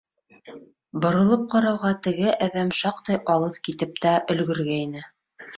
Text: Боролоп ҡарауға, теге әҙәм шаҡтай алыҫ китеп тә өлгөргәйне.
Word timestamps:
Боролоп 1.03 1.43
ҡарауға, 1.51 1.91
теге 2.09 2.33
әҙәм 2.47 2.71
шаҡтай 2.79 3.21
алыҫ 3.35 3.63
китеп 3.69 4.03
тә 4.07 4.15
өлгөргәйне. 4.37 5.09